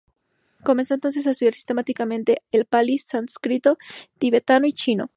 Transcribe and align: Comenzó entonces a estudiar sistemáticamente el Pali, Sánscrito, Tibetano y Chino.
Comenzó 0.63 0.95
entonces 0.95 1.27
a 1.27 1.29
estudiar 1.29 1.53
sistemáticamente 1.53 2.41
el 2.49 2.65
Pali, 2.65 2.97
Sánscrito, 2.97 3.77
Tibetano 4.17 4.65
y 4.65 4.73
Chino. 4.73 5.09